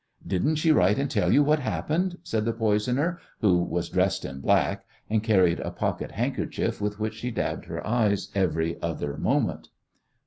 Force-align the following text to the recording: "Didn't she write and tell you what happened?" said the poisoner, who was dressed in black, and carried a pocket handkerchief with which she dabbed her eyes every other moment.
"Didn't 0.25 0.55
she 0.55 0.71
write 0.71 0.97
and 0.97 1.11
tell 1.11 1.31
you 1.31 1.43
what 1.43 1.59
happened?" 1.59 2.17
said 2.23 2.43
the 2.43 2.53
poisoner, 2.53 3.19
who 3.41 3.59
was 3.59 3.87
dressed 3.87 4.25
in 4.25 4.39
black, 4.41 4.83
and 5.11 5.21
carried 5.21 5.59
a 5.59 5.69
pocket 5.69 6.13
handkerchief 6.13 6.81
with 6.81 6.99
which 6.99 7.13
she 7.13 7.29
dabbed 7.29 7.65
her 7.65 7.85
eyes 7.85 8.29
every 8.33 8.81
other 8.81 9.15
moment. 9.15 9.67